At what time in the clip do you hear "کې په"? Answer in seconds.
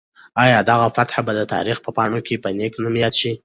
2.27-2.49